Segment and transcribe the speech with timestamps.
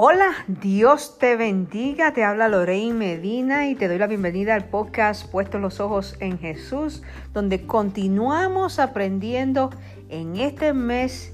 [0.00, 5.28] Hola, Dios te bendiga, te habla Lorraine Medina y te doy la bienvenida al podcast
[5.28, 7.02] Puestos los Ojos en Jesús,
[7.34, 9.70] donde continuamos aprendiendo
[10.08, 11.32] en este mes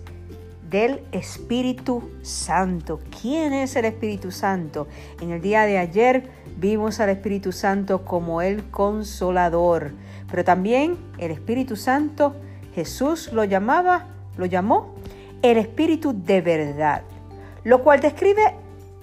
[0.71, 3.01] del Espíritu Santo.
[3.21, 4.89] ¿Quién es el Espíritu Santo?
[5.21, 9.93] En el día de ayer vimos al Espíritu Santo como el consolador,
[10.31, 12.35] pero también el Espíritu Santo
[12.75, 14.07] Jesús lo llamaba,
[14.39, 14.95] lo llamó
[15.43, 17.03] el Espíritu de verdad
[17.65, 18.55] lo cual describe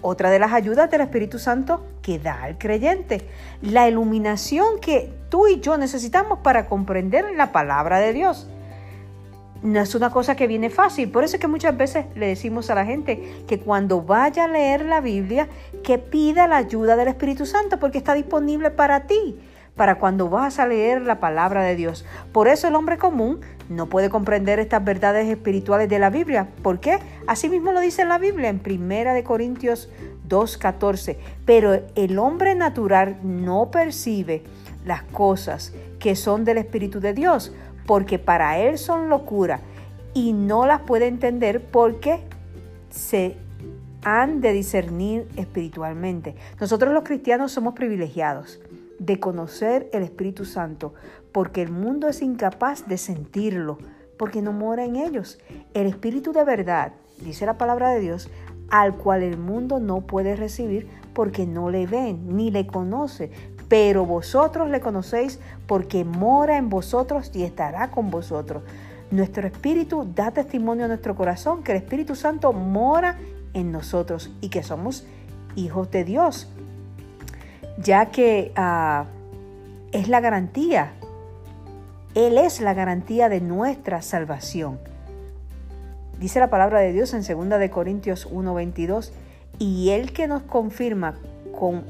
[0.01, 3.27] otra de las ayudas del Espíritu Santo que da al creyente,
[3.61, 8.47] la iluminación que tú y yo necesitamos para comprender la palabra de Dios.
[9.61, 12.71] No es una cosa que viene fácil, por eso es que muchas veces le decimos
[12.71, 15.47] a la gente que cuando vaya a leer la Biblia,
[15.83, 19.37] que pida la ayuda del Espíritu Santo, porque está disponible para ti
[19.75, 22.05] para cuando vas a leer la palabra de Dios.
[22.31, 26.49] Por eso el hombre común no puede comprender estas verdades espirituales de la Biblia.
[26.61, 26.99] ¿Por qué?
[27.27, 29.89] Así mismo lo dice la Biblia en Primera de Corintios
[30.27, 31.17] 2.14.
[31.45, 34.43] Pero el hombre natural no percibe
[34.85, 37.53] las cosas que son del Espíritu de Dios,
[37.85, 39.61] porque para él son locura
[40.13, 42.19] y no las puede entender porque
[42.89, 43.37] se
[44.03, 46.35] han de discernir espiritualmente.
[46.59, 48.59] Nosotros los cristianos somos privilegiados
[49.01, 50.93] de conocer el Espíritu Santo,
[51.31, 53.79] porque el mundo es incapaz de sentirlo,
[54.15, 55.39] porque no mora en ellos.
[55.73, 58.29] El Espíritu de verdad, dice la palabra de Dios,
[58.69, 63.31] al cual el mundo no puede recibir porque no le ven ni le conoce,
[63.67, 68.61] pero vosotros le conocéis porque mora en vosotros y estará con vosotros.
[69.09, 73.17] Nuestro espíritu da testimonio a nuestro corazón que el Espíritu Santo mora
[73.55, 75.05] en nosotros y que somos
[75.55, 76.47] hijos de Dios
[77.83, 79.05] ya que ah,
[79.91, 80.93] es la garantía.
[82.15, 84.79] Él es la garantía de nuestra salvación.
[86.19, 89.11] Dice la palabra de Dios en 2 de Corintios 1:22,
[89.59, 91.15] y el que nos confirma
[91.57, 91.83] con,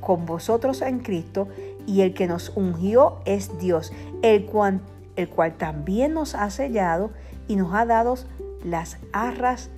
[0.00, 1.48] con vosotros en Cristo
[1.86, 3.92] y el que nos ungió es Dios,
[4.22, 4.80] el cual,
[5.16, 7.10] el cual también nos ha sellado
[7.46, 8.16] y nos ha dado
[8.64, 9.70] las arras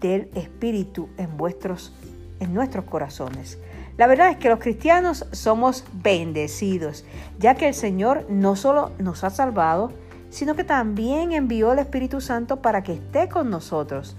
[0.00, 1.92] del Espíritu en vuestros
[2.40, 3.58] en nuestros corazones.
[3.98, 7.04] La verdad es que los cristianos somos bendecidos,
[7.38, 9.92] ya que el Señor no solo nos ha salvado,
[10.30, 14.16] sino que también envió el Espíritu Santo para que esté con nosotros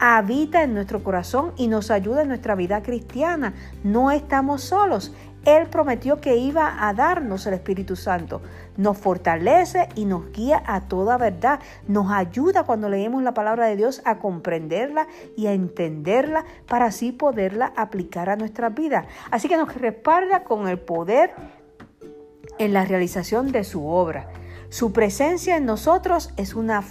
[0.00, 3.52] habita en nuestro corazón y nos ayuda en nuestra vida cristiana.
[3.84, 5.12] No estamos solos.
[5.44, 8.42] Él prometió que iba a darnos el Espíritu Santo.
[8.76, 11.60] Nos fortalece y nos guía a toda verdad.
[11.88, 15.06] Nos ayuda cuando leemos la palabra de Dios a comprenderla
[15.36, 19.06] y a entenderla para así poderla aplicar a nuestra vida.
[19.30, 21.34] Así que nos respalda con el poder
[22.58, 24.28] en la realización de su obra.
[24.68, 26.82] Su presencia en nosotros es una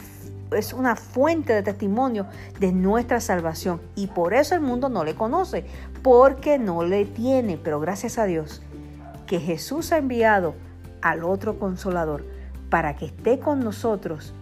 [0.51, 2.25] es una fuente de testimonio
[2.59, 5.65] de nuestra salvación y por eso el mundo no le conoce,
[6.01, 8.61] porque no le tiene, pero gracias a Dios
[9.27, 10.55] que Jesús ha enviado
[11.01, 12.25] al otro consolador
[12.69, 14.33] para que esté con nosotros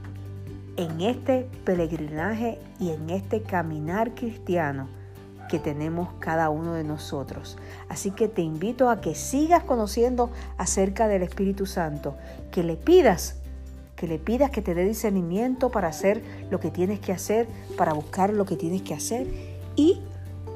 [0.78, 4.88] en este peregrinaje y en este caminar cristiano
[5.50, 7.58] que tenemos cada uno de nosotros.
[7.90, 12.16] Así que te invito a que sigas conociendo acerca del Espíritu Santo,
[12.52, 13.42] que le pidas
[13.98, 17.48] que le pidas que te dé discernimiento para hacer lo que tienes que hacer,
[17.78, 19.28] para buscar lo que tienes que hacer
[19.76, 20.00] y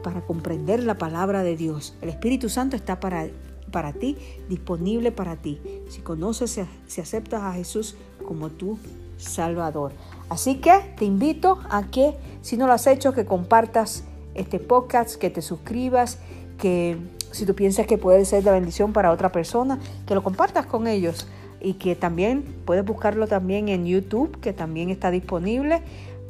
[0.04, 1.96] para comprender la palabra de Dios.
[2.02, 3.28] El Espíritu Santo está para,
[3.72, 4.16] para ti,
[4.48, 5.60] disponible para ti.
[5.90, 8.78] Si conoces, si aceptas a Jesús como tu
[9.18, 9.92] Salvador.
[10.30, 14.04] Así que te invito a que, si no lo has hecho, que compartas
[14.36, 16.20] este podcast, que te suscribas,
[16.60, 16.98] que
[17.32, 20.88] si tú piensas que puede ser de bendición para otra persona, que lo compartas con
[20.88, 21.28] ellos
[21.62, 25.82] y que también puedes buscarlo también en YouTube, que también está disponible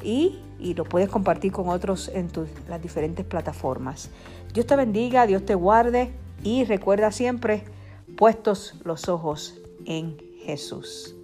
[0.02, 0.38] y,
[0.76, 4.10] lo puedes compartir con otros en tus, las diferentes plataformas.
[4.54, 6.12] Dios te bendiga, Dios te guarde
[6.44, 7.64] y recuerda siempre
[8.16, 11.16] puestos los ojos en Jesús.